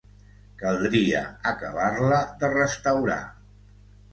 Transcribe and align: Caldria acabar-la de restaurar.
Caldria 0.61 1.21
acabar-la 1.51 2.19
de 2.41 2.51
restaurar. 2.57 3.23